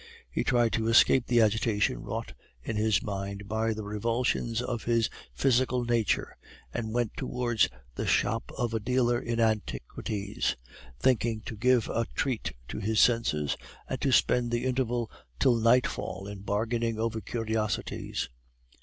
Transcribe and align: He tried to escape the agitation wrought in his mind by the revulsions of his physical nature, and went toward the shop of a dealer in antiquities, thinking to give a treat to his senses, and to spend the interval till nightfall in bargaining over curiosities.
He 0.31 0.43
tried 0.43 0.73
to 0.73 0.87
escape 0.87 1.27
the 1.27 1.41
agitation 1.41 1.99
wrought 1.99 2.33
in 2.63 2.75
his 2.75 3.03
mind 3.03 3.47
by 3.47 3.71
the 3.71 3.83
revulsions 3.83 4.59
of 4.59 4.85
his 4.85 5.11
physical 5.31 5.85
nature, 5.85 6.35
and 6.73 6.91
went 6.91 7.15
toward 7.15 7.69
the 7.93 8.07
shop 8.07 8.51
of 8.57 8.73
a 8.73 8.79
dealer 8.79 9.19
in 9.19 9.39
antiquities, 9.39 10.55
thinking 10.97 11.41
to 11.41 11.55
give 11.55 11.87
a 11.87 12.07
treat 12.15 12.51
to 12.69 12.79
his 12.79 12.99
senses, 12.99 13.55
and 13.87 14.01
to 14.01 14.11
spend 14.11 14.49
the 14.51 14.65
interval 14.65 15.11
till 15.37 15.55
nightfall 15.57 16.25
in 16.27 16.39
bargaining 16.39 16.97
over 16.97 17.21
curiosities. 17.21 18.27